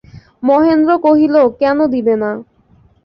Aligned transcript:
মহেন্দ্র 0.43 0.91
কহিল, 1.05 1.35
কেন 1.61 1.77
দিবে 1.93 2.15
না। 2.15 2.31